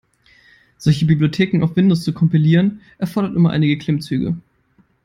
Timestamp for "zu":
2.03-2.11